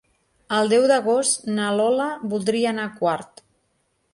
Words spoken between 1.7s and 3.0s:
Lola voldria anar a